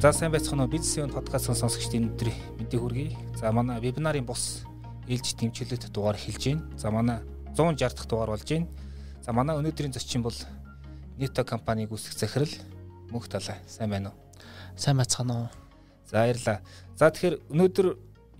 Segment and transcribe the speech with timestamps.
[0.00, 3.16] За сайн байцгаана уу бизнесийн подкастын сонсогчдын өнөөдрийн мэдээ хүргэе.
[3.36, 4.64] За манай вебинарын бус
[5.04, 6.64] ээлж дэмжлэгт дугаар эхэлж байна.
[6.80, 7.20] За манай
[7.52, 8.64] 160 дахь дугаар болж байна.
[9.20, 10.32] За манай өнөөдрийн зочин бол
[11.20, 12.48] Nito компаниг үүсгэх захирал
[13.12, 13.60] Мөнх талаа.
[13.68, 14.40] Сайн байна уу?
[14.72, 15.48] Сайн байцгаана уу?
[16.08, 16.64] За баярлалаа.
[16.96, 17.86] За тэгэхээр өнөөдөр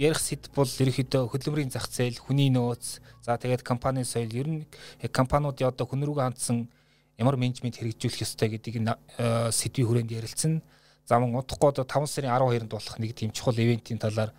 [0.00, 4.64] ярих сэдв бол ерөнхийдөө хөдөлмөрийн зах зээл, хүний нөөц, за тэгээд компанийн соёл, ер нь
[5.12, 6.72] компаниудын одоо хүн рүүгээ хандсан
[7.20, 10.64] ямар менежмент хэрэгжүүлэх ёстой гэдгийг э, сэдвийн хүрээнд ярилцсан
[11.06, 14.32] замун удахгүй одоо 5 сарын 12-нд болох нэг тийм чухал ивентийн талаар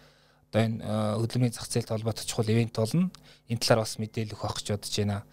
[0.51, 3.11] одоо энэ э, хөдөлмөрийн зах зээлтэй холбоотой чухал ивент болно.
[3.47, 5.23] Энэ талаар бас мэдээлэл өгөх гэж бодож байна.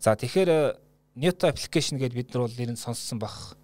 [0.00, 0.60] За тэгэхээр э,
[1.14, 3.56] Newton application гэдээ бид нар бол нэр нь сонссон бах.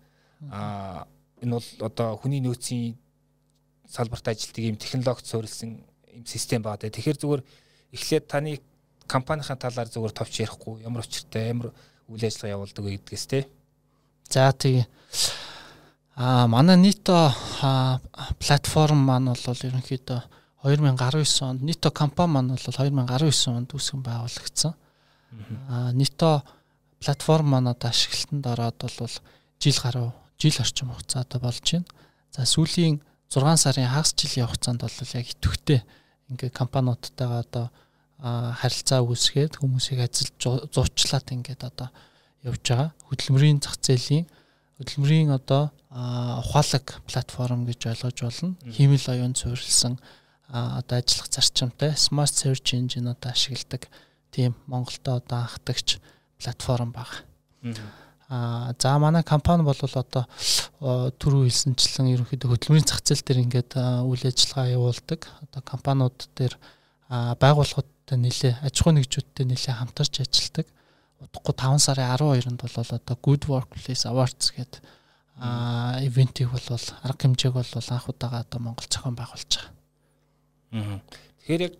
[0.52, 1.08] Аа
[1.40, 3.00] энэ бол одоо хүний нөөцийн
[3.88, 6.92] салбарт ажилладаг ийм технологи суурилсан ийм систем байгаа.
[6.92, 7.42] Тэгэхээр зүгээр
[7.96, 8.60] эхлээд таны
[9.08, 11.74] компанийн талаар зүгээр товч ярихгүй ямар учиртай ямар
[12.06, 13.48] үйл ажиллагаа явуулдаг гэдгээс те.
[14.30, 14.86] За тэгээ
[16.20, 17.32] А манай нийто
[18.44, 20.20] платформ маань бол ерөнхийдөө
[20.68, 24.74] 2019 онд нийто компани маань бол 2019 онд үүсгэн байгуулагдсан.
[25.72, 26.44] А нийто
[27.00, 29.14] платформ маань одоо ашиглалтанд ороод бол
[29.64, 31.88] жил гаруй жил орчим хугацаатай болж байна.
[32.36, 33.00] За сүүлийн
[33.32, 35.80] 6 сарын хагас жилийн хугацаанд бол яг идэвхтэй
[36.28, 37.66] ингээ компаниудтайгаа одоо
[38.60, 40.28] харилцаа үүсгээд хүмүүсийг ажил
[40.68, 41.88] зуучлаад ингээд одоо
[42.44, 42.92] явж байгаа.
[43.08, 44.28] Хөдөлмөрийн зах зээлийн
[44.76, 48.54] хөдөлмөрийн одоо ухаалаг платформ гэж ойлгож болно.
[48.62, 49.98] Хиймэл оюун суурилсан
[50.46, 53.90] одоо ажиллах зарчимтай Smart Search Engine одоо ашигладаг
[54.30, 55.98] тийм Монголда одоо анхдагч
[56.38, 57.26] платформ баг.
[58.28, 60.26] Аа за манай компани бол одоо
[60.80, 63.74] түрүү хэлсэнчлэн ерөнхийдөө хөдөлмөрийн зах зээл дээр ингээд
[64.06, 65.26] үйл ажиллагаа явуулдаг.
[65.42, 66.54] Одоо компаниуд дээр
[67.10, 70.66] байгууллагуудтай нэлээ аж ахуй нэгжүүдтэй нэлээ хамтарч ажилладаг.
[71.18, 74.78] Удахгүй 5 сарын 12-нд бол одоо Good Workplace Awards гэдэг
[75.40, 79.72] а ивентийг бол арга хэмжээг бол анх удаага одоо Монгол зохион байгуулж байгаа.
[80.72, 81.00] Аа.
[81.40, 81.74] Тэгэхээр яг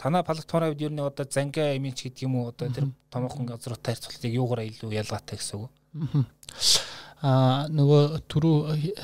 [0.00, 3.92] танаа платформын хувьд ер нь одоо зангаа имиж гэдэг юм уу одоо тэр томоохон газруудтай
[3.94, 5.72] харьцуултыг юугаараа илүү ялгаатай гэсэн үг.
[7.20, 8.56] Аа нөгөө түрүү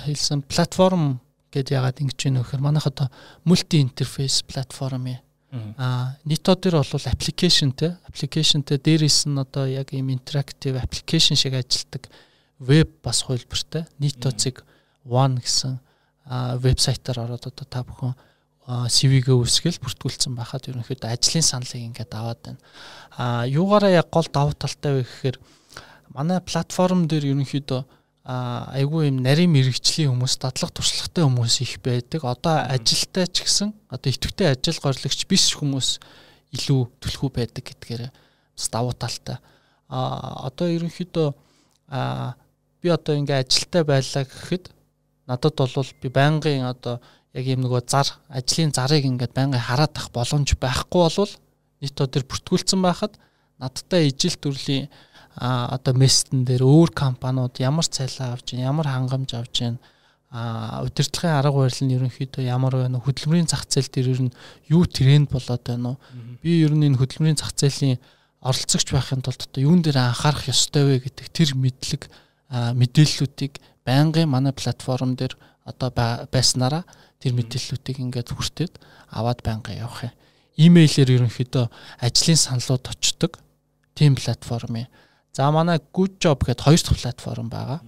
[0.08, 1.20] хэлсэн платформ
[1.52, 3.08] гэдээ ягаад ингэж байна вэ гэхээр манайх одоо
[3.44, 5.20] мульти интерфейс платформ юм.
[5.76, 11.34] Аа нийтөө дээр бол аппликейшн те аппликейшн те дээрээс нь одоо яг ийм интерактив аппликейшн
[11.34, 12.08] шиг ажилтдаг
[12.60, 14.64] веб бас хувилбартай нийтоцыг
[15.04, 15.80] one гэсэн
[16.60, 18.14] вебсайтаар ороод одоо та бүхэн
[18.70, 22.60] CV-гээ үсгэл бүртгүүлсэн байхад ерөнхийдөө ажлын саналыг ингээд аваад байна.
[23.16, 25.36] А юугаараа яг гол давуу талтай вэ гэхээр
[26.14, 27.82] манай платформ дээр ерөнхийдөө
[28.30, 32.22] айгүй юм нарийн мэрэгчлийн хүмүүс дадлах туршлагатай хүмүүс их байдаг.
[32.22, 35.98] Одоо ажилтай ч гэсэн одоо идэвхтэй ажил горлогч биш хүмүүс
[36.54, 39.42] илүү төлхөө байдаг гэдгээр бас давуу талтай.
[39.90, 41.28] А одоо ерөнхийдөө
[42.82, 44.64] би одоо ингээ ажилтай байлаа гэхэд
[45.28, 47.00] надад бол би байнгын одоо
[47.32, 51.32] яг юм нөгөө зар ажлын зарыг ингээд байнгын хараад ах боломж байхгүй болвол
[51.80, 53.14] нийт өдөр бүртгүүлсэн байхад
[53.60, 54.90] надтай ижил төрлийн
[55.36, 59.78] а одоо мессен дээр өөр компаниуд ямар цайлаа авч ямар хангамж авч байна
[60.30, 64.34] а удирдлагын арга барил нь ерөнхийдөө ямар байна хөдөлмөрийн зах зээл дээр ер нь
[64.70, 65.98] юу тренд болоод байна уу?
[66.42, 67.98] Би ер нь энэ хөдөлмөрийн зах зээлийн
[68.38, 72.06] оролцогч байхын тулд одоо юун дээр анхаарах ёстой вэ гэдэг тэр мэдлэг
[72.50, 75.34] мэдээллүүдийг байнгын манай платформ дээр
[75.64, 75.90] одоо
[76.30, 76.82] байснараа
[77.22, 78.74] тэр мэдээллүүдийг ингээд хүртээд
[79.14, 80.14] аваад байнга явах юм.
[80.60, 81.66] Имэйлээр ерөнхийдөө
[82.02, 83.38] ажлын саналууд очдог
[83.94, 84.90] тийм платформ юм.
[85.32, 87.80] За манай Good Job гэдэг хоёр дахь платформ байгаа.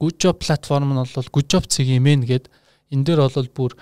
[0.00, 2.50] Good Job платформ нь бол Good Job цэгийн имэн гэдэг
[2.92, 3.72] энэ дээр бол бүр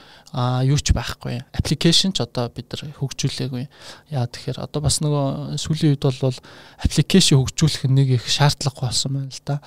[0.65, 1.43] юу ч байхгүй.
[1.51, 3.67] Аппликейшн ч одоо бид нар хөгжүүлээгүй.
[4.15, 6.39] Яа тэгэхээр одоо бас нөгөө сүүлийн үед бол
[6.79, 9.59] аппликейшн хөгжүүлэх нэг их шаардлага болсон байна л да.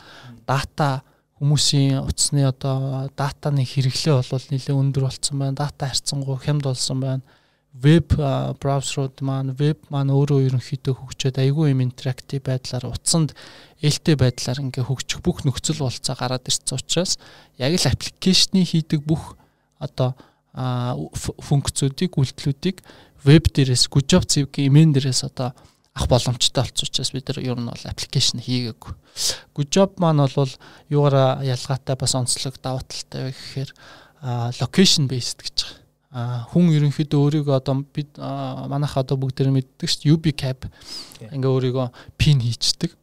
[0.48, 1.03] Дата
[1.44, 5.59] хүмүүсийн утасны одоо датаны хэрэглээ бол нэлээд өндөр болсон байна.
[5.59, 7.24] Дата харьцангуй хямд болсон байна.
[7.74, 13.34] Веб браузерууд маань веб маань өөрөө ерөнхийдөө хөгжөөд айгүй юм интерактив байдлаар утсанд
[13.82, 17.17] ээлтэй байдлаар ингээ хөгжих бүх нөхцөл болцоо гараад ирсэн учраас
[17.58, 19.35] яг л аппликейшны хийдэг бүх
[19.84, 20.16] одоо
[20.56, 22.78] функцүүдийг үйлдэлүүдийг
[23.28, 25.52] веб дээрээс Gujov цэвгийн имен дээрээс одоо
[25.94, 28.94] авах боломжтой болсон учраас бид нар ер нь бол аппликейшн хийгээгүй.
[29.53, 30.53] Gujov маань бол
[30.90, 33.70] юугаараа ялгаатай бас онцлог даваа талтай вэ гэхээр
[34.62, 35.58] location based гэж
[36.14, 36.50] байгаа.
[36.53, 40.70] Хүн ерөнхийдөө өөрийгөө одоо бид манайх одоо бүгд мэддэг шүү UB cap
[41.20, 41.88] ингээ өөрийгөө
[42.22, 42.94] пин хийчдэг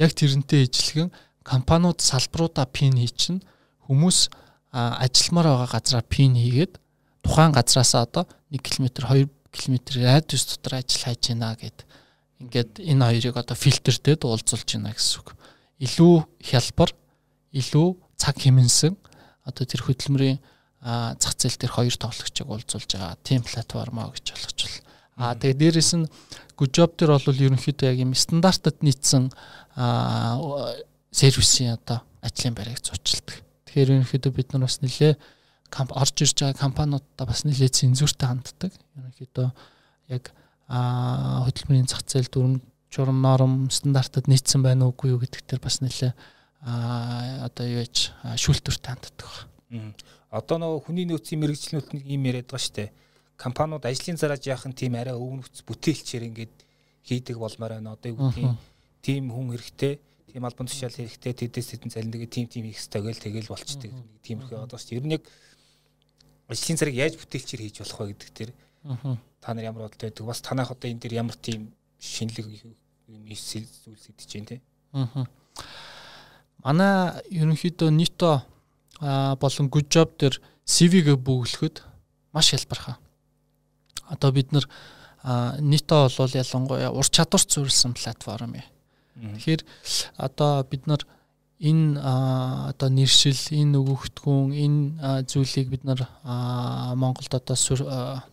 [0.00, 1.12] яг тэрнтэй ижилхэн
[1.44, 3.44] компаниуд салбаруудаа пин хийчин
[3.84, 4.32] хүмүүс
[4.74, 6.82] ажилмаар байгаа газараа пин хийгээд
[7.22, 11.78] тухайн газараасаа одоо 1 км 2 км радиус дотор ажил хайж байна гэд
[12.42, 15.38] ингээд энэ хоёрыг одоо фильтртэй уулзуулж байна гэсэн үг.
[15.78, 16.90] Илүү хялбар,
[17.54, 17.88] илүү
[18.18, 18.98] цаг хэмнсэн
[19.46, 20.38] одоо тэр хөдөлмөрийн
[20.82, 24.82] зах зээл дээр хоёр тоглогчийг уулзуулж байгаа тийм платформ аа гэж болгож байна.
[25.14, 26.10] Аа тэгээд дээрэс нь
[26.58, 29.30] job дээр бол ерөнхийдөө яг юм стандартад нийцсэн
[31.14, 33.38] сервисийн одоо ажлын байрыг зурчилдаг.
[33.74, 35.18] Тэгэхээр ерөнхийдөө бид нар бас нэлээ
[35.74, 38.70] орж ирж байгаа компаниудаа бас нэлээ цензуртай ханддаг.
[38.70, 39.48] Ерөнхийдөө
[40.14, 40.30] яг
[40.70, 42.62] хөдөлмөрийн зах зээл дүрм
[42.94, 46.14] журам норм стандартад нийцсэн байна уугүй юу гэдэг дээр бас нэлээ
[47.42, 49.90] одоо юу яж шүүлтүртэй ханддаг байна
[50.34, 52.90] одоо нөгөө хүний нөөцийн мэрэгчлэнүүд нэг юм яриад байгаа штэ.
[53.38, 56.54] Компаниуд ажлын зарааж яах нь тийм арай өвнөц бүтээлчээр ингээд
[57.06, 57.94] хийдэг болмоор байна.
[57.94, 58.58] Одоо юу тийм
[58.98, 59.94] тийм хүн хэрэгтэй,
[60.34, 63.94] тийм албан тушаал хэрэгтэй, тэдэс хэдэн цалиндаг тийм тийм их стогэл тэгэл болчдөг.
[64.26, 64.98] Тиймэрхүү одоо штэ.
[64.98, 65.30] Ер нь яг
[66.50, 68.50] ажлын зарыг яаж бүтээлчээр хийж болох вэ гэдэг тэр
[69.38, 70.26] та нар ямар бодолтой байдаг?
[70.26, 71.70] Бас танах одоо энэ дэр ямар тийм
[72.02, 74.58] шинэлэг юм эсвэл зүйлс идэж जैन те.
[76.66, 78.34] Манай ерөнхийдөө нийтөө
[79.38, 81.78] болон good job дээр CV-гээ бүглэхэд
[82.34, 82.98] маш хялбархаа.
[84.10, 84.66] Одоо бид нар
[85.62, 88.73] нийтээ бол ялангуяа ур чадвар зүйрлсэн платформ юм.
[89.14, 89.62] Тэгэхээр
[90.18, 91.02] одоо бид нар
[91.62, 96.02] энэ одоо нэршил, энэ өгөгдгүүн, энэ зүйлийг бид нар
[96.98, 97.56] Монголд одоо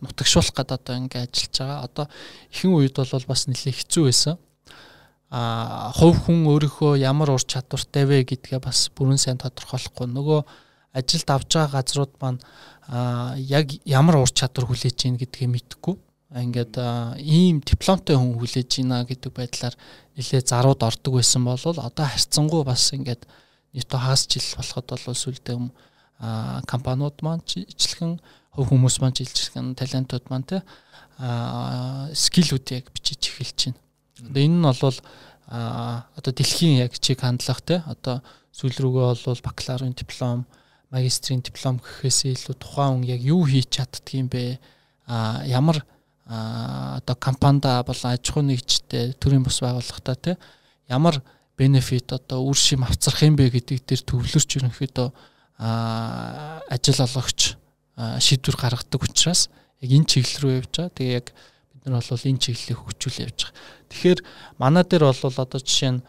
[0.02, 1.86] нутагшуулах гэдэг одоо ингээ ажиллаж байгаа.
[1.86, 2.06] Одоо
[2.50, 4.36] ихэнх үед бол бас нэлээд хэцүү байсан.
[5.32, 10.10] А хувь хүн өөрийнхөө ямар ур чадвартай вэ гэдгээ бас бүрэн сайн тодорхойлохгүй.
[10.12, 10.40] Нөгөө
[10.92, 12.40] ажилд авч байгаа газрууд маань
[13.40, 15.96] яг ямар ур чадвар хүлээж ийн гэдгийг мэдэхгүй.
[16.32, 16.80] Ингээд
[17.20, 19.76] ийм дипломтой хүн хүлээж ийна гэдэг байдлаар
[20.16, 23.28] нэлээ зарууд ордог байсан бол одоо харьцангуй бас ингээд
[23.76, 25.56] нийтөө хагас жил болоход бол сүлдээ
[26.64, 28.16] компаниуд маань ижилхэн
[28.52, 30.64] хувь хүмүүс маань ижилхэн талентууд маань те
[32.12, 33.80] скиллүүд яг бичиж эхэлж байна.
[34.24, 34.98] Одоо энэ нь бол
[35.52, 40.44] одоо дэлхийн яг чиг хандлах те одоо сүүл рүүгээ бол бакалаврын диплом
[40.92, 44.60] магистрийн диплом гэхээс илүү тухайн хүн яг юу хийж чаддаг юм бэ?
[45.08, 45.80] А ямар
[46.26, 50.32] одоо компанид болон аж ахуй нэгжтэй төрийн бус байгууллагатай те
[50.88, 51.22] ямар
[51.58, 55.08] бенефит одоо үр шим авцрах юм бэ гэдэг дээр төвлөрч ерөнхийдөө
[55.58, 57.56] ажил олгогч
[57.96, 59.50] шийдвэр гаргадаг учраас
[59.82, 60.96] яг энэ чиглэл рүү явж байгаа.
[60.96, 61.26] Тэгээ яг
[61.74, 63.58] бид нар бол энэ чиглэлийг хөгжүүл явж байгаа.
[63.90, 64.20] Тэгэхээр
[64.58, 66.02] манай дээр бол одоо жишээ нь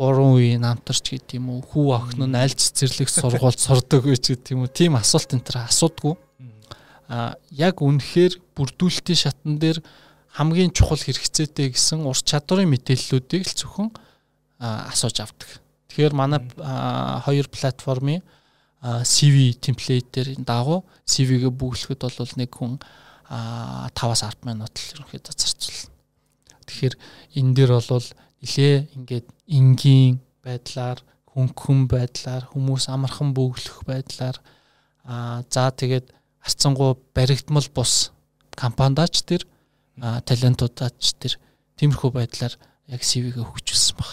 [0.00, 4.56] 3 үеийн намтарч гэдэг юм уу хүү охин нь аль цэцэрлэг сургуульд сурдаг вэ гэдэг
[4.56, 6.14] юм уу тийм асуулт энэ төр асуудгүй
[7.50, 9.82] яг үнэхээр бүрдүүлэлтийн шатн дээр
[10.38, 13.90] хамгийн чухал хэрэгцээтэй гэсэн ур чадварын мэдээллүүдийг л зөвхөн
[14.62, 15.58] асууж авдаг.
[15.90, 16.40] Тэгэхээр манай
[17.26, 18.22] хоёр платформын
[18.80, 22.78] CV темплейтээр дагуу CV-гээ бүглэхэд бол нэг хүн
[23.26, 25.90] 5-аас 10 минут л ерөнхийдөө зарцуулна.
[26.70, 26.94] Тэгэхээр
[27.42, 28.08] энэ дээр бол
[28.38, 31.02] нилээ ингээд энгийн байдлаар
[31.34, 34.38] хөнгөн байдлаар хүмүүс амархан бөглөх байдлаар
[35.04, 36.06] аа за тэгээд
[36.44, 38.12] арцсангуу баригдмал бус
[38.56, 39.46] компанидаач тэр
[40.00, 41.36] талентуудаач тэр
[41.76, 42.54] тиймэрхүү байдлаар
[42.88, 44.10] яг CV-гээ хөгжүүлсэн баг.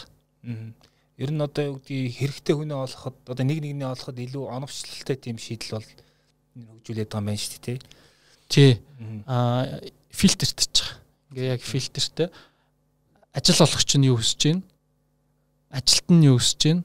[1.17, 5.37] Ер нь одоо юу гэдгийг хэрэгтэй хүнээ олоход одоо нэг нэгнээ олоход илүү оновчлолтой тийм
[5.41, 5.89] шийдэл бол
[6.55, 7.79] хөгжүүлээд байгаа юм байна шүү дээ
[8.49, 8.79] тий.
[9.25, 9.81] Аа
[10.11, 11.01] фильтртэж байгаа.
[11.31, 12.29] Ингээ яг фильтртэй
[13.33, 14.63] ажил олгогч нь юу хүсэж байна?
[15.69, 16.83] Ажилт нь юу хүсэж байна?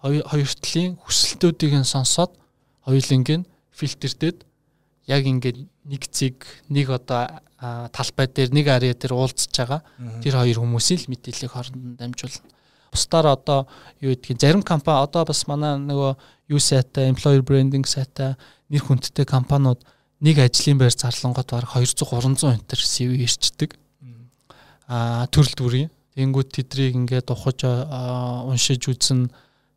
[0.00, 2.32] Хоёр талын хүсэлтүүдийг нь сонсоод
[2.88, 4.46] хоёулынгийн фильтрдээд
[5.10, 5.58] яг ингээд
[5.90, 7.42] нэг зэг нэг одоо
[7.90, 9.82] талбай дээр нэг ариа дээр уулзж байгаа
[10.22, 12.46] тэр хоёр хүмүүсийн л мэдээллийг хоорондоо дамжуулна.
[12.94, 13.66] Бусдаар одоо
[14.00, 16.12] юу гэдгийг зарим компани одоо бас манай нөгөө
[16.54, 18.38] юу сайтай employer branding сайтай
[18.70, 19.82] нэр хүндтэй компаниуд
[20.22, 23.76] нэг ажлын байр зарлангууд баг 200 300 өнтер CV ирчдэг
[25.30, 25.90] төрөл бүрийн.
[26.18, 29.30] Тэнгүүд тэдрийг ингээд ухаж уншиж үзэн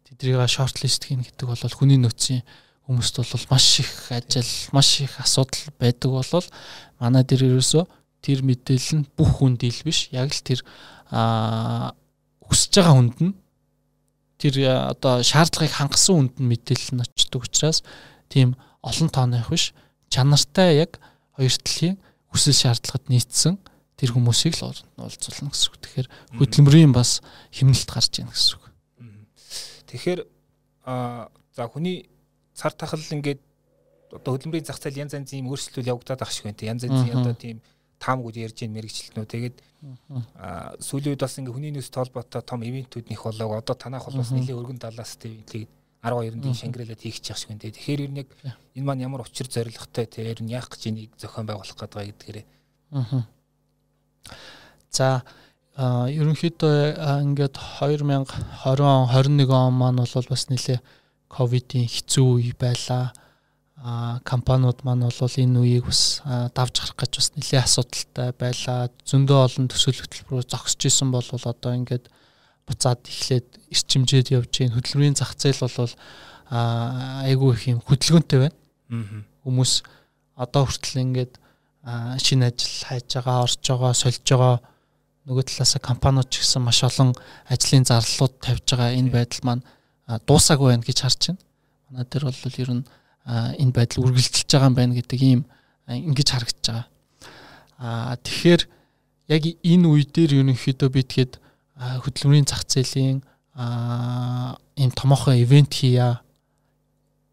[0.09, 2.41] тэдрийг шортлист хийн гэдэг бол хүний нөөцийн
[2.87, 6.47] хүмүүст бол маш их ажил, маш их асуудал байдаг болол
[6.99, 7.83] манай дээр ерөөсөө
[8.23, 10.11] тэр мэдээлэл нь бүх хүнд ил биш.
[10.11, 10.59] Яг л тэр
[12.43, 13.33] хүсэж байгаа хүнд нь
[14.39, 14.55] тэр
[14.91, 17.83] одоо шаардлагыг хангасан хүнд нь мэдээлэл нь очдог учраас
[18.27, 19.71] тийм олон тооных биш.
[20.11, 20.99] Чанартай яг
[21.39, 21.95] хоёр талын
[22.31, 23.55] хүсэл шаардлагад нийцсэн
[23.95, 25.77] тэр хүмүүсийг л уулзуулна гэсэн үг.
[25.79, 27.23] Тэгэхээр хөдөлмөрийн бас
[27.55, 28.65] хэмнэлт гарч ийн гэсэн үг.
[29.87, 30.19] Тэгэхээр
[30.83, 32.09] а за хүний
[32.53, 33.41] цар тахал ингээд
[34.13, 36.69] одоо хөдөлмөрийн зах зээл янз янзын өөрчлөлт явагдаад ах шиг байна.
[36.73, 37.57] Янз янзын одоо тийм
[37.99, 39.25] таамгууд ярьж ийн мэрэгчлэтнүү.
[39.25, 39.55] Тэгээд
[40.79, 44.31] сүүлийн үед бас ингээ хүний нөөц толботой том ивентүүд нэх болоог одоо танах бол бас
[44.31, 45.71] нэлээд өргөн далаас тэгээд
[46.03, 47.63] 12-нд шангиралаад хийх чих шиг байна.
[47.63, 48.29] Тэгэхээр ер нь яг
[48.75, 52.45] энэ маань ямар учир зоригтой те ер нь яах гэж энийг зохион байгуулах гэдэг гэдгээрээ.
[52.91, 53.23] Аа
[54.93, 55.23] За
[55.75, 56.77] ерөнхийдөө
[57.25, 58.29] ингээд 2020
[58.85, 60.79] он 21 он маань бол бас нэлээ
[61.33, 63.11] ковидын хэцүү үе байлаа.
[63.83, 66.21] А компаниуд маань бол энэ үеийг бас
[66.55, 68.87] давж гарах гэж бас нэлээд асуудалтай байлаа.
[69.03, 72.07] Зөндөө олон төсөл хөтөлбөрөөр зогсож исэн бол одоо ингээд
[72.63, 75.93] буцаад эхлээд эрчимжээд явж гин хөдөлмөрийн зах зээл бол
[77.27, 78.57] айгүй их юм хөдөлгөөнтэй байна.
[79.43, 79.83] Хүмүүс
[80.39, 81.33] одоо хүртэл ингээд
[82.23, 84.55] шинэ ажил хайж байгаа, орж байгаа, сольж байгаа
[85.27, 87.11] нөгөө талаас компаниуд ч гэсэн маш олон
[87.51, 89.63] ажлын зарлалууд тавьж байгаа энэ байдал маань
[90.07, 91.41] дуусаагүй байна гэж харж байна.
[91.89, 92.83] Манай дээр бол ер нь
[93.61, 95.41] энэ байдал үргэлжилж байгаа юм байна гэдэг ийм
[95.87, 96.87] ингэж харагдаж байгаа.
[97.79, 98.61] Аа тэгэхээр
[99.31, 101.33] яг энэ үе дээр ерөнхийдөө би тэгэхэд
[102.03, 103.23] хөдөлмөрийн зах зээлийн
[103.55, 106.21] аа ийм томоохон ивент хийя.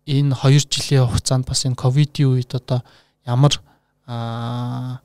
[0.07, 2.83] Энэ 2 жилийн хугацаанд бас энэ ковидын үед одоо
[3.27, 3.59] ямар
[4.07, 5.03] аа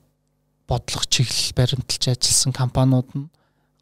[0.68, 3.30] бодлого чиглэл баримталж ажилласан компаниуд нь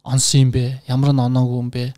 [0.03, 0.81] онсон юм бэ?
[0.87, 1.93] Ямар нь оноогүй юм бэ?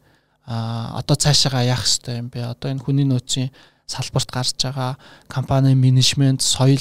[0.47, 2.55] А одоо цаашаа яах ёстой юм бэ?
[2.55, 3.51] Одоо энэ хүний нөөцийн
[3.83, 4.95] салбарт гарч байгаа
[5.27, 6.79] компани менежмент, соёл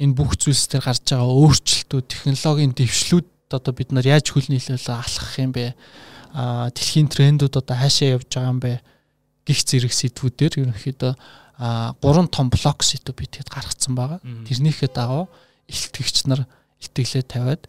[0.00, 4.96] энэ бүх зүйлс дээр гарч байгаа өөрчлөлтүүд, технологийн дэвшлүүд одоо бид нар яаж хөл нийлүүлээ
[4.96, 5.76] алхах юм бэ?
[6.32, 8.80] а дэлхийн трендүүд одоо хаашаа явж байгаа юм бэ?
[9.44, 11.12] гих зэрэг сэдвүүдээр ерөнхийдөө
[12.00, 14.20] гурван том блок сэдв бид хэд гаргацсан байгаа.
[14.22, 15.28] Тэрнийхээ дагуу
[15.68, 16.46] илтгэгч нар
[16.80, 17.62] итгэлээ тавиад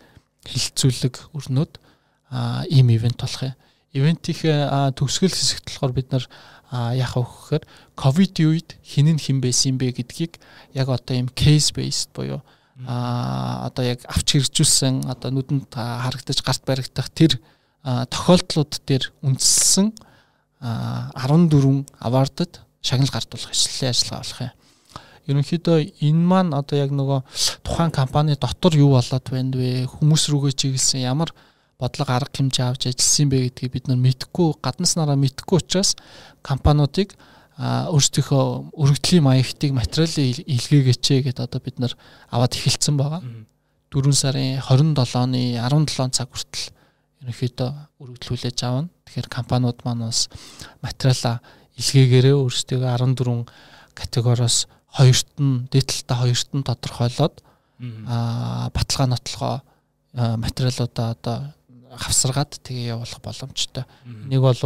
[0.48, 1.78] хилцүүлэг өрнөд
[2.70, 3.54] ийм ивент болох юм
[3.94, 6.26] ивентийн төгсгөл хэсэгт болохоор бид нар
[6.74, 10.42] яах вэ гэхээр ковид үед хин нь хэн байсан юм бэ гэдгийг
[10.74, 12.42] яг одоо ийм кейс based буюу
[12.90, 17.38] а одоо яг авч хэрэгжүүлсэн одоо нүдэнд харагдаж гарт баригдах тэр
[17.86, 19.94] тохиолдлууд дээр үндэслэн
[20.64, 24.52] 14 авардад шагнал гардуулах эслэлийн ажиллагаа болох юм.
[25.24, 27.20] Ерөнхийдөө энэ маань одоо яг нөгөө
[27.64, 29.88] тухайн компани дотор юу болоод байна вэ?
[29.88, 31.32] Хүмүүс рүүгээ чиглэсэн ямар
[31.84, 36.00] бодлого арга хэмжээ авч ажилласан бэ гэдгийг бид нар мэдэхгүй гаднаснараа мэдэхгүй учраас
[36.40, 37.20] компаниудыг
[37.60, 41.94] өөрсдийнхөө өргөдлийн маягтыг материалын илгээгээч гэдээ одоо бид нар
[42.32, 43.22] аваад эхэлсэн байгаа.
[43.94, 46.74] 4 сарын 27-ны 17 цаг хүртэл
[47.22, 47.70] ерөнхийдөө
[48.02, 48.90] өргөдлүүлж аавна.
[49.06, 50.34] Тэгэхээр компаниуд маань бас
[50.82, 51.46] материалаа
[51.78, 53.46] илгээгээрээ өөрсдөө 14
[53.94, 54.66] категориос
[54.98, 57.36] хоёрт нь дээдлэлтэй хоёрт нь тодорхойлоод
[58.10, 59.56] аа баталгаа нотлогоо
[60.14, 61.38] материалуудаа одоо
[61.98, 63.86] хавсаргаад тэгээ явуулах боломжтой.
[64.06, 64.58] Нэг бол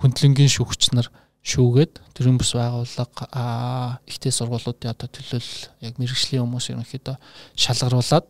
[0.00, 1.08] хөндлөнгийн шүүгч нар
[1.46, 7.16] шүүгээд төрийн бүс байгууллага ихтэй сургуулиудын одоо төлөөлөл яг мэрэгжлийн хүмүүс ерөнхийдөө
[7.54, 8.26] шалгаруулад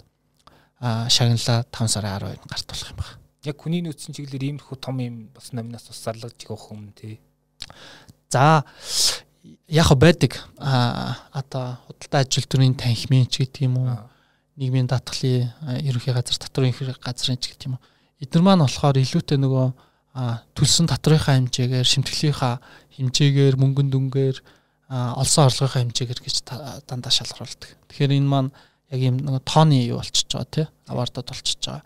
[0.83, 3.17] шагналаа 5 сарын 12-нд гарт болох юм байна.
[3.49, 7.17] Яг хүний нөөцийн чиглэлээр иймэрхүү том юм бас номинаас бас зарлагдж явах юм тий.
[8.29, 8.67] За
[9.69, 13.97] яг байдаг а одоо худалдаа ажил төрийн танхимын ч гэдэг юм уу
[14.61, 15.53] нийгмийн даатгалын
[15.89, 17.83] ерөнхий газар татварын ерөнхий газрын ч гэдэг юм уу
[18.23, 19.67] эдгээр маань болохоор илүүтэй нөгөө
[20.57, 22.55] төлсөн татрынхаа хэмжээгээр шимтгэлийнхаа
[22.97, 24.37] хэмжээгээр мөнгөн дүнгээр
[24.89, 26.37] олсон орлогынхаа хэмжээгээр гэж
[26.89, 27.77] дандаа шалгаруулдаг.
[27.93, 28.51] Тэгэхээр энэ маань
[28.89, 31.85] яг юм нэг тооны юу болчихж байгаа тий авардад болчихж байгаа.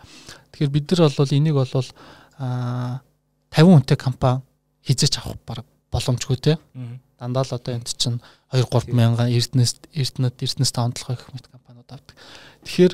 [0.54, 4.46] Тэгэхээр бид нар бол энийг бол 50 хүнтэй компани
[4.87, 6.56] хизэж авах баг боломжгүй тий.
[7.18, 8.22] Дандаа л одоо энд чинь
[8.52, 12.16] 2 3 мянган эрдэнэс эрдэнэт эрдэнэс таондлогоо гэх мэт компаниуд авдаг.
[12.62, 12.92] Тэгэхээр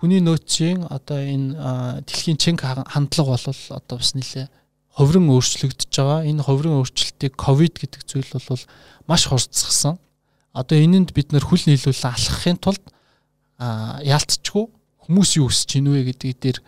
[0.00, 4.48] хүний нөөцийн одоо энэ дэлхийн чанга хандлага бол одоо бас нэлээ
[4.96, 6.24] ховрон өөрчлөгдөж байгаа.
[6.24, 8.64] Энэ ховрон өөрчлөлтийг ковид гэдэг зүйл бол
[9.04, 10.00] маш хурцсгсан.
[10.56, 12.84] Одоо энэнд бид нэр хүл нийлүүлэн алхахын тулд
[13.60, 14.64] яалтчгүй
[15.04, 16.58] хүмүүс юу өсөж ийн вэ гэдэг дээр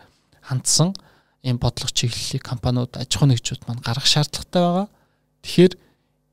[0.45, 0.93] хандсан
[1.41, 4.87] ийм бодлого чиглэлийг компаниуд аж ахуй нэгжүүд маань гаргах шаардлагатай байгаа.
[5.43, 5.73] Тэгэхээр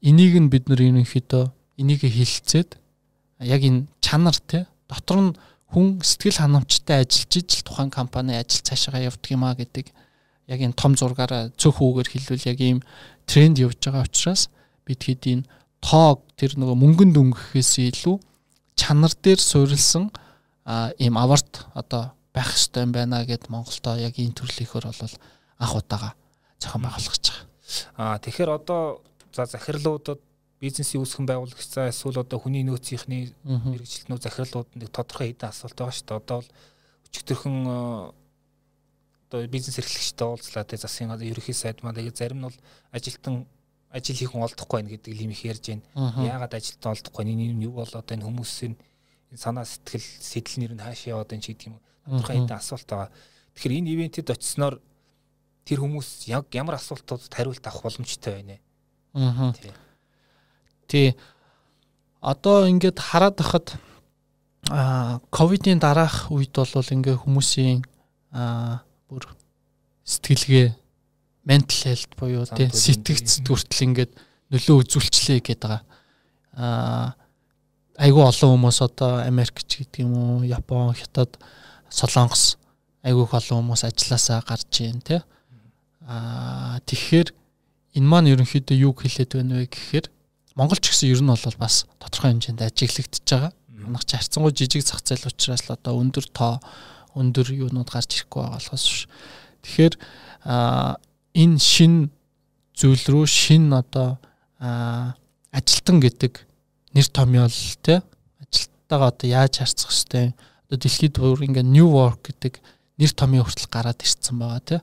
[0.07, 1.45] энийг нь бид нэр ерөнхийдөө
[1.81, 2.79] энийг хилцээд
[3.41, 5.33] яг энэ чанар те дотор нь
[5.71, 9.87] хүн сэтгэл ханамжтай ажиллаж ижил тухайн компани ажил цаашаа явдаг юм а гэдэг
[10.51, 12.79] яг энэ том зургаараа цөөх үгээр хэлвэл яг ийм
[13.27, 14.51] тренд явж байгаа учраас
[14.83, 15.49] бид хэд энэ
[15.79, 18.17] тоог тэр нөгөө мөнгөнд өнгөхөөс илүү
[18.75, 20.11] чанар дээр суурилсан
[20.99, 25.15] ийм аварт одоо байх хэрэгтэй юм байна гэд Монголдо яг энэ төрлийнхөр бол
[25.63, 26.15] анх удаага
[26.59, 27.47] зохион байгуулах гэж байгаа.
[27.99, 28.83] Аа тэгэхээр одоо
[29.31, 30.21] за захирлуудад
[30.61, 36.07] бизнесийн үүсгэн байгуулагчдаа эсвэл одоо хүний нөөцийнхний мэрэгчлэнүү захирлууд нэг тодорхой хэдэн асуулт байгаа шүү
[36.07, 36.21] дээ.
[36.21, 36.51] Одоо бол
[37.09, 37.77] өчигдөрхөн э,
[39.31, 42.59] одоо бизнес эрхлэгчтэй уулзлаа те засгийн ерөнхий сайд маань тэгээд зарим нь бол
[42.93, 43.49] ажилтан
[43.89, 45.85] ажил хийх хүн олдохгүй байна гэдэг юм их ярьж байна.
[46.21, 47.31] Яагаад ажилтан олдохгүй вэ?
[47.33, 48.75] Энэ юу бол одоо энэ хүмүүсийн
[49.35, 51.81] санаа сэтгэл сэтэл нэр нь хаашаа яваад энэ ч гэдэг юм.
[52.05, 53.11] Тодорхой хэдэн асуулт байгаа.
[53.55, 54.75] Тэгэхээр энэ ивентэд очисноор
[55.67, 58.57] тэр хүмүүс яг ямар асуултуудад хариулт авах боломжтой байна.
[59.15, 59.55] Аа.
[59.55, 59.75] Тий.
[62.21, 63.67] Одоо ингээд хараад байхад
[64.69, 67.81] а ковидын дараах үед бол ингээ хүмүүсийн
[68.33, 69.25] а бүр
[70.05, 70.77] сэтгэлгээ
[71.49, 74.13] mental health буюу тий сэтгц хүртэл ингээд
[74.53, 75.83] нөлөө үзүүлчлээ гэдэг байгаа.
[76.55, 77.17] Аа
[78.01, 81.37] айгүй олон хүмүүс одоо Америк ч гэдэг юм уу, Япон, Хятад,
[81.89, 82.57] Солонгос
[83.03, 85.21] айгүй их олон хүмүүс ажилласаа гарч ийн тий.
[86.05, 87.29] Аа тэгэхээр
[87.97, 90.07] энэ маань ерөнхийдөө юу хэлээд байна вэ гэхээр
[90.61, 93.53] Монгол ч гэсэн ер нь бол бас тодорхой хэмжээнд ажиглагдчихж байгаа.
[93.81, 96.61] Манайх ч харьцангуй жижиг зах зээл учраас л одоо өндөр тоо
[97.17, 99.09] өндөр юунууд гарч ирэхгүй байгаа болохоос ш.
[99.65, 99.95] Тэгэхээр
[101.33, 102.13] энэ шин
[102.77, 104.21] зүйл рүү шин одоо
[104.61, 106.45] ажилтан гэдэг
[106.93, 108.05] нэр томьёол те
[108.45, 110.37] ажилтнтайгаа одоо яаж харьцах хэвтэй
[110.69, 112.61] одоо дэлхийд бүр ингээ new work гэдэг
[113.01, 114.77] нэр томьёо хүртэл гараад ирсэн байгаа те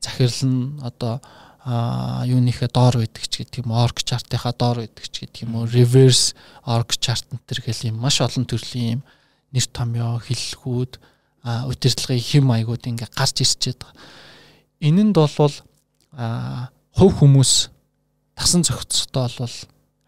[0.00, 1.20] захирал нь одоо
[1.64, 5.70] а юунийхээ доор байдаг ч гэдэг юм org chart-ийнхаа доор байдаг ч гэдэг юм уу
[5.70, 6.34] reverse
[6.66, 9.02] org chart энэ гэл юм маш олон төрлийн юм
[9.54, 10.98] нэр томьёо хиллгүүд
[11.42, 13.94] удирдлагын хэм маягууд ингээ гарч ирчээд байгаа.
[14.82, 15.54] Энэнд бол
[16.18, 17.70] а хувь хүмүүс
[18.34, 19.54] тасан зохицтой бол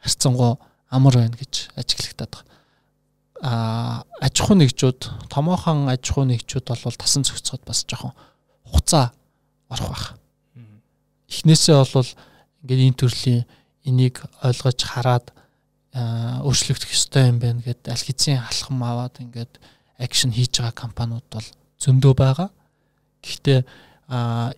[0.02, 0.52] харьцангуй
[0.90, 2.50] амар байна гэж ажиглагтаад байгаа.
[3.42, 8.14] А аж ахуй нэгжүүд томоохон аж ахуй нэгжүүд бол тасан зохицоход бас жоохон
[8.66, 9.12] хуцаа
[9.68, 10.06] орох байх.
[11.31, 12.11] Эхнээсээ бол
[12.62, 13.43] ингээд энэ төрлийн
[13.85, 15.26] энийг ойлгож хараад
[15.95, 19.52] өөрчлөгдөх ёстой юм байна гэд аль хэзээ алхам аваад ингээд
[20.00, 21.47] акшн хийж байгаа компаниуд бол
[21.78, 22.50] зөндөө байгаа.
[23.23, 23.61] Гэхдээ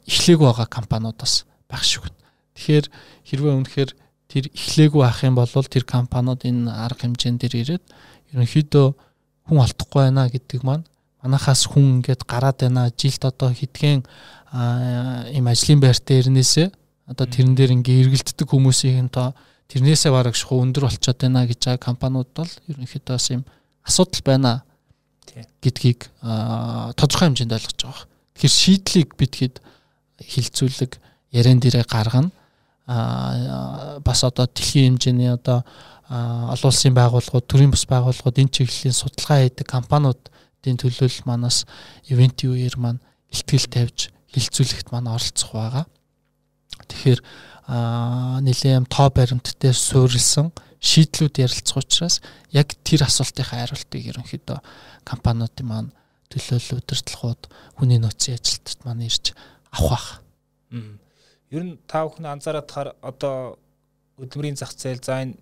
[0.09, 2.17] эхлээгүй байгаа компаниуд бас байх байна.
[2.57, 2.87] Тэгэхээр
[3.29, 3.91] хэрвээ үнэхээр
[4.33, 7.85] тэр эхлээгүй ах юм бол тэр компаниуд энэ арга хэмжээнд дэр ирээд
[8.33, 8.87] ерөнхийдөө
[9.47, 10.89] хүн алдахгүй байна гэдэг маань
[11.23, 14.03] манахаас хүн ингээд гараад байна жилд одоо хитгэн
[15.37, 16.69] ийм ажлын байртай ирнээсээ
[17.07, 19.37] одоо тэрэн дээр ингээ эргэлддэг хүмүүсийн тоо
[19.69, 23.43] тэрнээсээ бараг шахуу өндөр болчиход байна гэж байгаа компаниуд бол ерөнхийдөө бас ийм
[23.85, 24.51] асуудал байна
[25.61, 26.09] гэдгийг
[26.97, 28.07] тодорхой хэмжээнд ойлгож байгаа.
[28.35, 29.57] Тэгэхээр шийдлийг бидгээд
[30.25, 30.93] хилцүүлэг
[31.37, 32.31] ярен дээрээ гаргана
[32.87, 35.67] а бас одоо дэлхийн хэмжээний одоо
[36.09, 41.67] олон улсын байгууллагууд, төрийн бас байгууллагууд энэ чиглэлийн судалгаа хийдэг компаниудын төлөөлөл манаас
[42.07, 43.02] ивент үеэр маань
[43.35, 45.86] ихтгэл тавьж хилцүүлэхт маань оролцох байгаа.
[46.89, 47.21] Тэгэхээр
[48.47, 52.23] нэлээм тоо баримттай суурилсан шийдлүүд ярилцах учраас
[52.54, 54.58] яг тэр асуултынхаа хариултыг ерөнхийдөө
[55.02, 55.91] компаниудын маань
[56.30, 57.43] төлөөлөл удирдлагууд
[57.78, 59.34] хүний нөөцийн ажилтнууд маань ирж
[59.73, 60.06] авах бах.
[61.50, 63.58] Ер нь та бүхэн анзаараад хаар одоо
[64.19, 65.34] хөдөлмөрийн зах зээл за энэ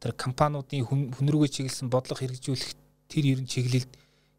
[0.00, 2.72] тэр компаниудын хүн рүүгээ чиглэсэн бодлого хэрэгжүүлэх
[3.08, 3.90] тэр ер нь чиглэлд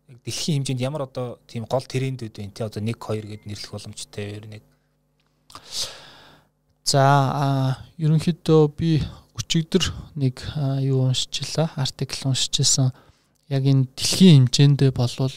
[0.08, 3.72] яг дэлхийн хэмжээнд ямар одоо тийм гол трендүүд байна те одоо 1 2 гэд нэрлэх
[3.72, 4.62] боломжтой ер нь
[6.88, 9.04] За ерөнхийдөө би
[9.36, 10.40] өчигдөр нэг
[10.88, 12.96] юу уншчихлаа артикл уншижсэн
[13.52, 15.36] яг энэ дэлхийн хэмжээндээ болвол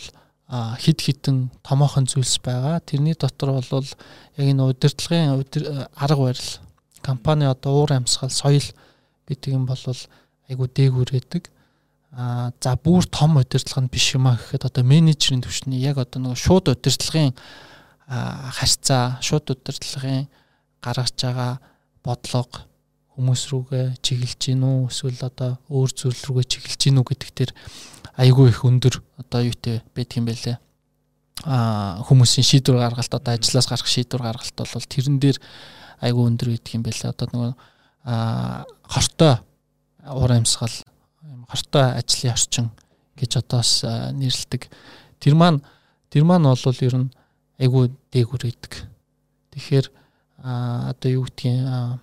[0.78, 2.78] хид хитэн томоохон зүйлс байгаа.
[2.86, 3.90] Тэрний дотор бол
[4.38, 5.42] яг энэ удирдлагын
[5.98, 6.50] арга барил
[7.02, 8.66] компани одоо уур амьсгал соёл
[9.26, 9.82] гэдэг юм бол
[10.46, 11.50] айгу дээгүүрээдэг.
[12.10, 16.18] А за бүр том удирдлага нь биш юм а гэхэд одоо менежерийн түвшний яг одоо
[16.18, 17.38] нэг шууд удирдлагын
[18.10, 20.26] харьцаа, шууд удирдлагын
[20.82, 21.62] гаргаж байгаа
[22.02, 22.66] бодлого
[23.14, 27.52] хүмүүс рүүгээ чиглэж гин үү эсвэл одоо өөр зүйл рүүгээ чиглэж гин үү гэдэг дээр
[28.16, 30.56] айгүй их өндөр одоо юутэй байдаг юм байлээ.
[31.46, 35.38] Аа хүмүүсийн шийдвэр гаргалт одоо ажлаас гарах шийдвэр гаргалт бол тэрэн дээр
[36.00, 37.12] айгүй өндөр байдаг юм байлээ.
[37.12, 37.52] Одоо нөгөө
[38.08, 39.34] аа хортой
[40.08, 40.74] уур амьсгал
[41.48, 42.70] хортой ажлын орчин
[43.16, 43.84] гэж одоос
[44.16, 44.70] нэрлдэг.
[45.20, 45.60] Тэр маань
[46.10, 47.12] тэр маань бол ер нь
[47.60, 48.72] айгүй дээгүр байдаг.
[49.52, 49.86] Тэгэхээр
[50.40, 52.00] одоо юу гэдгийг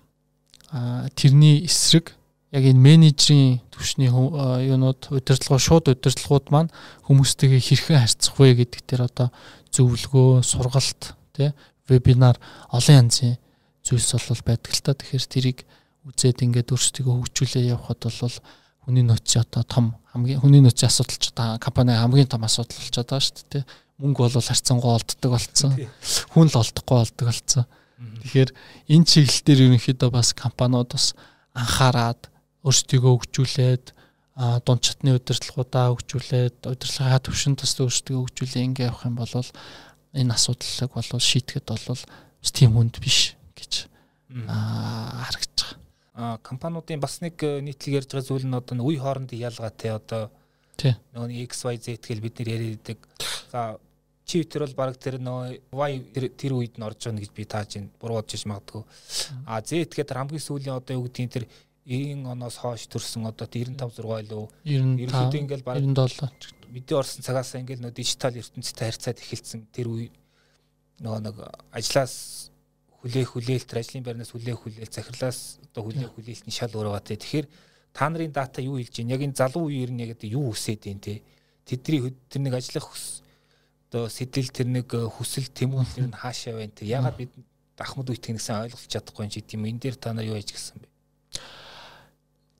[1.17, 2.13] тэрний эсрэг
[2.51, 6.71] яг энэ менежерийн түвшний юунууд удирдлагууд шууд удирдлагууд маань
[7.09, 9.27] хүмүүстэйгээ хэрхэн харьцах вэ гэдэг дээр одоо
[9.73, 11.51] зөвлөгөө, сургалт, тий
[11.87, 12.37] вебинар
[12.71, 13.37] олон янзын
[13.83, 14.93] зүйлс бол байдаг л та.
[14.93, 15.59] Тэгэхээр тэрийг
[16.07, 18.37] үзээд ингээд өөрсдөө хөгжүүлээ явхад бол
[18.87, 23.03] хүний нөөцийн одоо том хамгийн хүний нөөцийн асуудал ч одоо компани хамгийн том асуудал болчиход
[23.03, 23.63] байгаа шүү дээ.
[23.99, 25.71] Мөнгө бол харьцангуй олддог болцсон.
[26.31, 27.65] Хүн л олдохгүй болдог болцсон.
[28.23, 28.49] Тэгэхээр
[28.87, 31.11] энэ чиглэл дээр ерөнхийдөө бас компаниуд бас
[31.51, 32.31] анхаарад
[32.63, 33.85] өөрсдийгөө хөгжүүлээд
[34.37, 39.33] дунд чатны удирдлагуудаа хөгжүүлээд удирдлагын төвшин тас өөрсдөө хөгжүүлээ ингээ явах юм бол
[40.13, 42.01] энэ асуудлыг бол шийдэхэд бол
[42.45, 43.89] тийм хүнд биш гэж
[44.29, 45.86] харагдаж байгаа.
[46.17, 50.29] Компаниудын бас нэг э, нийтлэг ярьж байгаа зүйл нь одоо үе хоорондын ялгаатай одоо
[50.77, 52.97] нөгөө XYZ гэл бид нэр яриад
[53.51, 53.77] за
[54.25, 57.79] чи тэр бол баг тэр нөгөө Y тэр үед нь орж байгаа гэж би тааж
[57.79, 57.89] байна.
[58.01, 58.83] Буруу бодож магадгүй.
[59.47, 61.45] А Z гэхээр хамгийн сүүлийн одоо юу гэдгийг тэр
[61.87, 67.55] 90 оноос хойш төрсэн одоо 95 6 илүү ерөнхийдөө ингээл баг 97 мэдээ орсон цагаас
[67.55, 70.11] ингээл нөө дижитал ертөнцтэй харьцаад эхэлсэн тэр үе.
[70.99, 71.35] Нөгөө нэг
[71.71, 72.51] ажлаас
[73.01, 77.17] хүлээх хүлээлт ажлын байрнаас хүлээх хүлээлт захирлаас одоо хүлээх хүлээлтний шал өөр байгаа те.
[77.17, 77.47] Тэгэхээр
[77.93, 79.13] та нарын дата юу хэлж байна?
[79.13, 81.21] Яг энэ залуу үеэр нь яг юу хүсээд байна те.
[81.65, 82.89] Тэдний тэр нэг ажиллах
[83.91, 86.89] одоо сэтэл тэр нэг хүсэл тэмүүлэл тэр нь хаашаа байна те.
[86.89, 87.31] Ягаад бид
[87.77, 90.87] ахмад үйтгэх нэгсэн ойлгуулж чадахгүй юм чи гэдэм энэ дээр та нар юу гисэн бэ?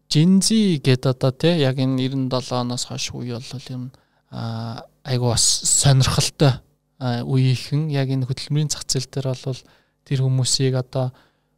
[0.07, 1.97] Жинзи гэдэг одоо тий яг энэ
[2.29, 3.91] 97 оноос хойш үе бол юм
[4.31, 6.61] айгу бас сонирхолтой
[7.01, 9.59] үеийнхэн яг энэ хөдөлмөрийн зах зээл дээр бол
[10.07, 11.11] тэр хүмүүсийг одоо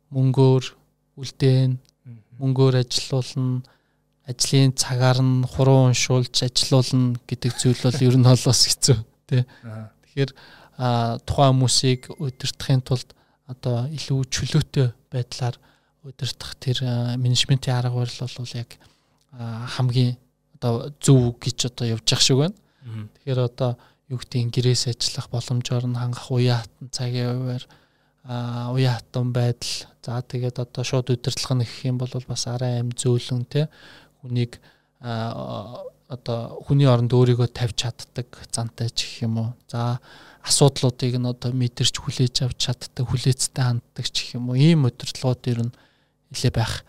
[0.09, 0.65] мөнгөөр
[1.21, 1.77] үлдээн
[2.41, 3.61] мөнгөөр ажилуулна
[4.25, 8.97] ажлын цагаар нь хуруу уншуулж ажилуулна гэдэг зүйл бол ер нь бол бас хэцүү
[9.29, 9.43] тий.
[10.01, 10.31] Тэгэхээр
[11.29, 13.09] тухайн хүмүүсийг удирдахын тулд
[13.45, 15.55] одоо илүү чөлөөтэй байдлаар
[16.05, 16.77] удирдах тэр
[17.17, 18.69] менежментийн арга барил бол яг
[19.75, 20.17] хамгийн
[20.57, 22.57] одоо зөв гэж одоо явж явах шиг байна.
[23.13, 23.71] Тэгэхээр одоо
[24.09, 27.63] юу гэдгийг гэрээс ажиллах боломжоор нь хангах уян хатан цагийн хуваар
[28.23, 29.87] а уян хатан байдал.
[30.03, 33.69] За тэгээд одоо шууд удирдлага нь гэх юм бол бас арай аим зөөлөн те
[34.21, 34.59] хүнийг
[34.99, 39.49] одоо хүний оронд өөрийгөө тавьж чаддаг зантай ч гэх юм уу.
[39.69, 39.99] За
[40.43, 44.57] асуудлуудыг нь одоо мэдэрч хүлээж авч чаддаг хүлээцтэй ханддаг ч гэх юм уу.
[44.57, 45.73] Ийм удирдлагууд ер нь
[46.33, 46.83] нэлээ байх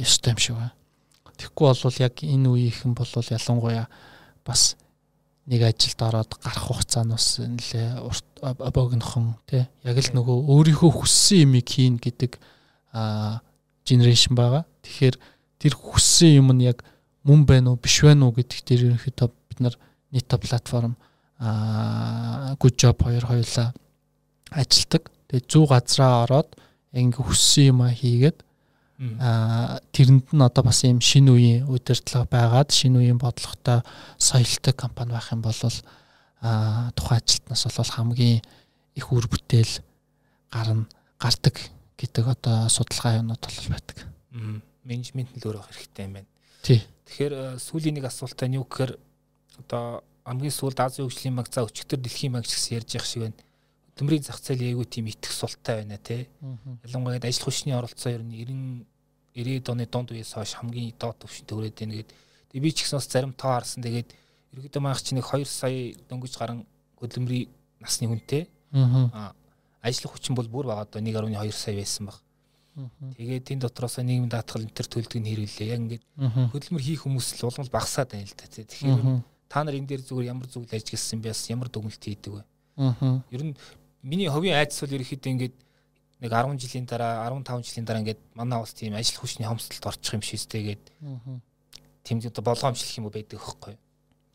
[0.00, 0.74] ёстой юм шиг байна.
[1.36, 3.86] Тэгэхгүй бол яг энэ үеийнхэн бол ялангуяа
[4.46, 4.76] бас
[5.44, 8.00] нэг ажилд ороод гарах хугацаа нь бас нэлээ
[8.72, 12.40] богинохон тий яг л нөгөө өөрийнхөө хүссэн юмыг хийн гэдэг
[13.84, 14.64] генерашн байгаа.
[14.80, 15.16] Тэгэхээр
[15.60, 16.80] тэр хүссэн юм нь яг
[17.28, 19.76] мөн байна уу биш байна уу гэдэг дээр ерөнхийдөө бид нар
[20.12, 20.96] нийт платформ
[21.36, 23.76] аа good job хоёр хоёулаа
[24.48, 25.12] ажилдаг.
[25.28, 26.56] Тэгээ 100 газраа ороод
[26.92, 28.40] ингээ хүссэн юм а хийгээд
[28.98, 33.82] аа тэрэнд нь одоо бас ийм шинэ үеийн удирдлага байгаад шинэ үеийн бодлоготой
[34.18, 35.60] соёлтой компани байх юм бол
[36.40, 38.38] аа тухайн ажилтнаас бол хамгийн
[38.94, 39.82] их үр бүтээл
[40.54, 40.86] гарна
[41.18, 41.58] гардаг
[41.98, 43.96] гэдэг одоо судалгаа юмнууд бол байдаг.
[44.86, 46.30] Менежмент л өөр авах хэрэгтэй юм байна.
[46.62, 46.80] Тий.
[47.10, 48.94] Тэгэхээр сүүлийн нэг асуултаа нь юу гэхээр
[49.58, 53.38] одоо хамгийн сүүлд Азийн хөгжлийн банк за өчигдөр дэлхийн банк гэсэн ярьж явах шиг байна
[53.94, 56.26] хөдөлмөрийн зах зээл аягүй тийм итгэх султай байна те.
[56.82, 58.86] Ялангуяа ажил хүчний оролцоо ер нь 90
[59.34, 62.10] 90-ад оны дунд үеэс хойш хамгийн доод түвшинд төрөөд байна гэд.
[62.50, 63.82] Тэгээ би ч гэсэн бас зарим тоо харсан.
[63.82, 64.10] Тэгээд
[64.54, 66.66] ерөөдөө маах чи нэг 2 сая дөнгөж гарan
[66.98, 67.50] хөдөлмөрийн
[67.82, 68.50] насны хүнтэй.
[69.14, 69.34] Аа
[69.82, 72.18] ажил хүчин бол бүр байгаа доо 1.2 сая байсан баг.
[73.18, 75.70] Тэгээд энэ дотроос нийгмийн даатгал энэ төр төлдөг нь хэрвэлээ.
[75.70, 76.04] Яг ингээд
[76.50, 78.46] хөдөлмөр хийх хүмүүс л улмал багасаад байна л да.
[78.50, 81.34] Тэгэхээр та нар энэ дээр зүгээр ямар зүйл ажигласан бэ?
[81.54, 82.42] Ямар дүгнэлт хийдэг вэ?
[83.30, 83.54] Ер нь
[84.04, 85.56] миний ховийн айдас бол ерөөхдөө ингээд
[86.20, 90.14] нэг 10 жилийн дараа 15 жилийн дараа ингээд манай улс тийм ажил хүчний хомсдолд орчих
[90.14, 90.84] юм шийстэй гээд
[92.04, 93.74] тийм одоо болгоомжлох юм байдаг хөхгүй.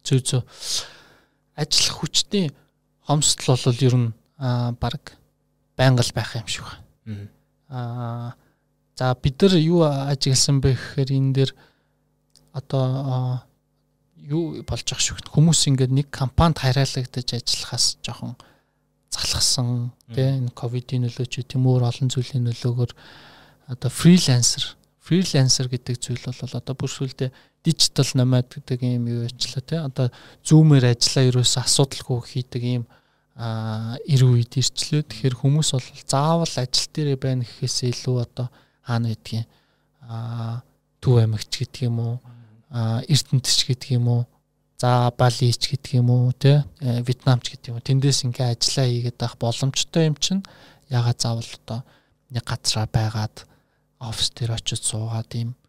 [0.04, 0.42] Зөө зөө.
[1.56, 2.50] Ажил хүчний
[3.06, 4.10] хомсдол бол ер нь
[4.82, 5.18] баг
[5.78, 7.30] байнга л байх юм шиг байна.
[7.70, 8.34] Аа
[8.98, 11.52] за бид нар юу ажигласан бэ гэхээр энэ дээр
[12.52, 13.46] одоо
[14.18, 18.36] юу болж ах шиг хүмүүс ингээд нэг компанид хайраалагдаж ажиллахаас жоохон
[19.10, 22.92] залхсан тийм энэ ковидын нөлөө ч тийм өөр олон зүйлийн нөлөөгөөр
[23.74, 27.30] одоо фрилансер фрилансер гэдэг зүйл бол одоо бүр сүлдээ
[27.66, 30.08] дижитал номад гэдэг юм юу ячлаа тий одоо
[30.46, 32.86] зүүмээр ажиллаа ерөөсө асуудалгүй хийдэг юм
[33.40, 35.08] а ир үед ирчлээ.
[35.08, 38.48] Тэгэхээр хүмүүс бол заавал ажил дээр байна гэхээсээ илүү одоо
[38.84, 39.48] хаана гэдгийг
[41.00, 42.16] төв амигч гэдэг юм уу
[42.68, 44.24] а эрдэнэтч гэдэг юм уу
[44.80, 46.64] за балич гэдэг юм уу те?
[46.80, 47.84] Э, вьетнамч гэдэг юм уу?
[47.84, 50.44] Тэндээс ингээ ажиллаа хийгээд байх боломжтой юм чинь
[50.88, 51.80] ягаад заавал одоо
[52.32, 53.36] нэг газараа байгаад
[54.00, 55.60] офис дээр очиж суугаад ийм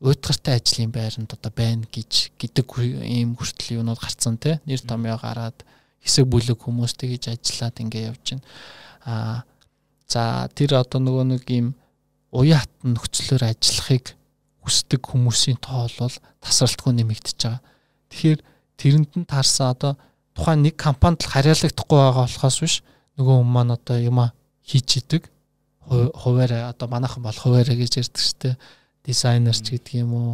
[0.00, 2.66] уйтгартай ажлын байранд одоо байна гэж гэдэг
[3.04, 4.60] ийм хүртэл юунууд гарцсан те?
[4.64, 5.60] Нэр томьёо гараад
[6.00, 8.44] хэсэг бүлэг хүмүүс тэгж ажиллаад ингээ явж байна
[9.06, 9.44] а
[10.08, 11.74] за тэр одоо нөгөө нэг ийм
[12.32, 14.14] уян хатан нөхцлөөр ажиллахыг
[14.62, 17.62] хүсдэг хүмүүсийн тоо бол тасралтгүй нэмэгдэж байгаа
[18.16, 18.40] Тэгэхээр
[18.80, 19.92] тэрэнд нь таарсан одоо
[20.32, 22.80] тухайн нэг компанид л харьяалагдахгүй байгаа болохоос биш.
[23.20, 24.24] Нөгөө хүмүүс маань одоо юм
[24.64, 25.28] хийж идэг.
[25.84, 28.56] Хуваараа одоо манайхан бол хуваараа гэж ярьдаг шүү дээ.
[29.04, 30.32] Дизайнерч гэдэг юм уу?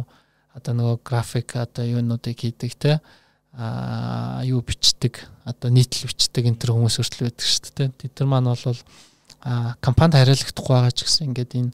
[0.55, 3.03] Одоо нөгөө график одоо юунуудыг хийдэг те.
[3.51, 5.19] А юу бичдэг?
[5.43, 8.79] Одоо нийтлэл бичдэг энэ төр хүмүүс хүртэл байдаг шүү дээ тэд нар маань бол
[9.43, 11.71] а компанид харьяалагдахгүй байгаа ч гэсэн ингээд энэ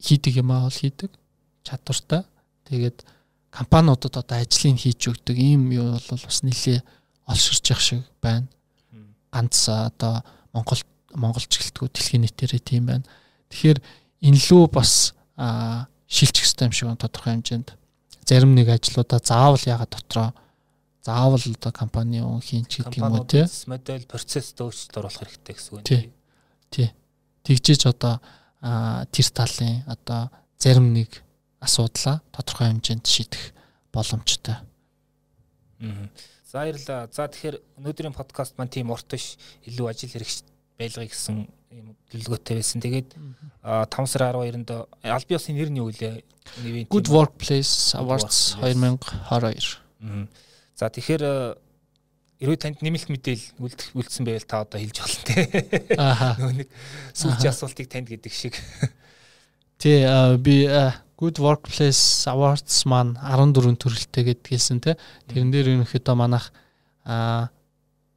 [0.00, 1.12] хийдэг юм аа бол хийдэг.
[1.60, 2.24] Чадвартай.
[2.64, 3.04] Тэгээд
[3.50, 6.80] компаниудад одоо ажлыг хийж өгдөг ийм юу бол бас нэлээ
[7.26, 8.48] олширч явах шиг байна.
[9.30, 10.82] Ганц одоо Монгол
[11.14, 13.06] монголч гэлтгүү дэлхийн нийтээрээ тийм байна.
[13.50, 13.78] Тэгэхээр
[14.26, 15.14] энэ лүү бас
[16.06, 17.74] шилжих хэрэгтэй юм шиг тодорхой хэмжээнд.
[18.26, 20.30] Зарим нэг ажлуудаа заавал ягаад дотроо
[21.02, 23.46] заавал одоо компани хийн ч гэдэг юм уу тий.
[23.66, 25.82] Модель процесс өөрчлөлт оруулах хэрэгтэй гэсэн үг.
[25.82, 26.12] Тий.
[26.70, 26.90] Тий.
[27.42, 28.20] тэгжиж одоо
[28.60, 31.22] тэр талын одоо зарим нэг
[31.60, 33.52] асуудлаа тодорхой хэмжээнд шийдэх
[33.92, 34.56] боломжтой.
[36.50, 37.08] За баярлалаа.
[37.12, 39.36] За тэгэхээр өнөөдрийн подкаст маань тийм урт биш
[39.68, 40.42] илүү ажил хэрэгч
[40.80, 42.82] байлгыг гэсэн юм төлөвлөгөөтэй байсан.
[42.82, 43.08] Тэгээд
[43.62, 44.70] 5 сарын 12-нд
[45.06, 46.24] аль биесийн нэр нь юу вэ?
[46.90, 49.78] Good Workplace Awards 2022.
[50.74, 51.54] За тэгэхээр
[52.40, 53.60] Хэрвээ танд нэмэлт мэдээл
[54.00, 55.44] үлдсэн байвал та одоо хэлж болно те.
[56.00, 56.40] Аа.
[56.40, 56.68] Нөгөө нэг
[57.12, 58.56] сүүлчийн асуултыг танд гэдэг шиг.
[59.76, 60.08] Тий
[60.40, 60.64] би
[61.20, 64.96] Good Workplace Awards маань 14 төрөлтэй гэдгийгсэн те.
[65.28, 66.48] Тэрэн дээр ерөнхийдөө манах
[67.04, 67.52] а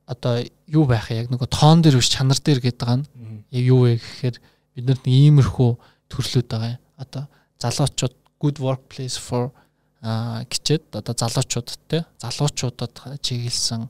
[0.08, 0.40] одоо
[0.72, 3.08] юу байх яг нөгөө тоон дээр биш чанар дээр гэдэг байгаа нь
[3.52, 5.72] яг юу вэ гэхээр бид нарт нэг иймэрхүү
[6.08, 6.84] төрлүүд байгаа юм.
[6.96, 7.24] Одоо
[7.60, 9.52] залуучууд Good Workplace for
[10.00, 13.88] а гिचээд одоо залуучуудад те залуучуудад чиглэсэн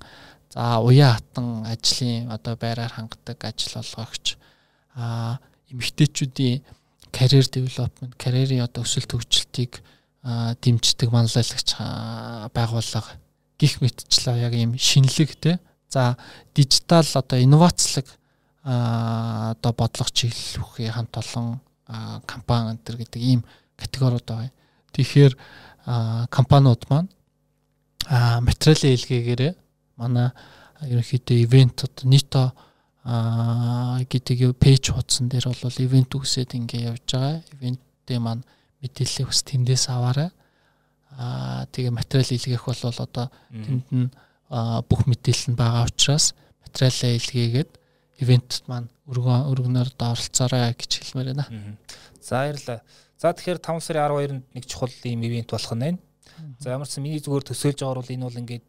[0.53, 4.37] за уян хатан ажлын одоо байраар хангадаг ажил олгогч
[4.97, 5.37] а
[5.69, 6.61] эмэгтэйчүүдийн
[7.13, 9.79] career development, карьерийн одоо өсөлт хөгжилтийг
[10.23, 11.77] дэмждэг манлайлагч
[12.51, 13.21] байгууллага
[13.61, 16.17] гих мэтчлээ яг ийм шинэлэг те за
[16.55, 18.07] дижитал одоо инновацлог
[18.63, 21.61] одоо бодлого чиглэлүүхий хамт олон
[22.25, 23.45] компани энэ гэдэг ийм
[23.77, 24.51] категориуд байгаа.
[24.95, 25.33] Тэгэхээр
[26.31, 27.09] компаниуд маань
[28.41, 29.53] материалын илгээгээрээ
[29.97, 30.31] манай
[30.81, 32.53] ерөнхийдөө ивент одоо
[33.03, 37.43] нийтөө гэдэг пэйж хуудсан дээр бол ивент үсээд ингээ явж байгаа.
[37.59, 38.43] Ивенттэй маань
[38.79, 40.29] мэдээллийг бас тэндээс аваарай.
[41.19, 44.07] Аа тэгээ материал илгээх бол одоо тэнд нь
[44.87, 46.31] бүх мэдээлэл нь байгаа учраас
[46.63, 47.71] материалаа илгээгээд
[48.23, 51.45] ивентэд маань өргөн өргөнөөр оролцоорой гэж хэлмээр байна.
[52.23, 52.79] За баярлалаа.
[53.19, 55.99] За тэгэхээр 5 сарын 12-нд нэг чухал ийм ивент болох нь байна.
[56.63, 58.65] За ямар ч миний зүгээр төсөөлж байгаа бол энэ бол ингээд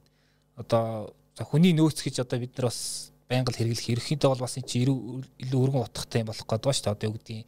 [0.59, 4.69] одоо хүний нөөц гэж одоо бид нар бас байнга л хэрэглэх ерөнхийдөө бол бас энэ
[4.69, 7.47] чи илүү өргөн утгатай юм болох гэдэг ба шүү дээ одоо юу гэдгийг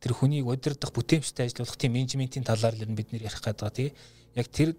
[0.00, 3.88] тэр хүнийг удирдах бүтээмжтэй ажиллуулах тийм менежментийн талаар л бид нэр ярих гэдэг тий
[4.36, 4.76] яг тэр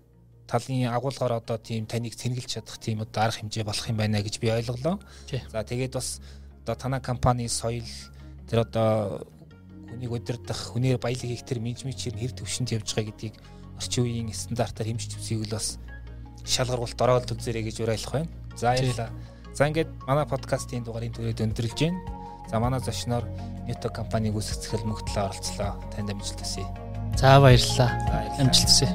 [0.47, 4.39] талын агуулгаар одоо тийм таныг цэнгэлж чадах тийм одоо арга хэмжээ болох юм байна гэж
[4.39, 4.99] би ойлголоо.
[5.51, 6.21] За тэгээд бас
[6.63, 7.83] одоо танай компани соёл
[8.47, 9.27] тэр одоо
[9.91, 13.35] хүнийг удирдах, хүнээр баялаг хийх тэр менежментчээр нэр төвшөнд явж байгаа гэдгийг
[13.75, 15.79] орчин үеийн стандартаар хэмжиж үзье л бас
[16.47, 18.31] шалгаруулалт ороод үзээрэй гэж уриалах байна.
[18.55, 19.11] За баярлалаа.
[19.57, 21.97] За ингээд манай подкастын дугаарыг түрээд өндөрлж байна.
[22.45, 23.25] За манай зочноор
[23.65, 25.81] Neto компаниг үүсгэх мөгтлөө оролцлоо.
[25.97, 26.61] Танд амжилт хүсье.
[27.17, 27.89] За баярлалаа.
[28.37, 28.85] Амжилт хүсье.